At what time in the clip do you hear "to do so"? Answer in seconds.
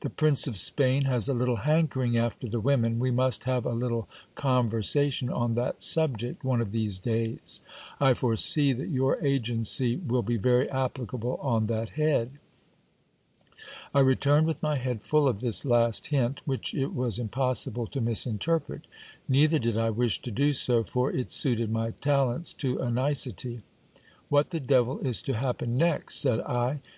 20.20-20.84